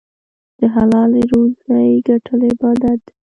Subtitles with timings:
[0.59, 3.13] د حلالې روزۍ ګټل عبادت دی.